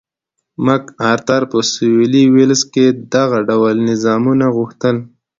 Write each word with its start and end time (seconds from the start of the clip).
مک 0.65 0.83
ارتر 1.11 1.41
په 1.51 1.57
سوېلي 1.73 2.23
ویلز 2.35 2.61
کې 2.73 2.85
دغه 3.13 3.37
ډول 3.49 3.75
نظامونه 3.89 4.45
غوښتل. 4.55 4.95